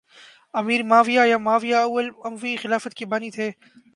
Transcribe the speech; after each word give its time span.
امیر 0.53 0.81
معاویہ 0.83 1.21
یا 1.25 1.37
معاویہ 1.37 1.75
اول 1.77 2.09
اموی 2.23 2.55
خلافت 2.55 2.93
کے 2.93 3.05
بانی 3.05 3.29
تھے 3.31 3.49